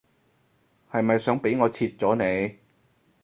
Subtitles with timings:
[0.89, 2.57] 係咪想俾我切咗你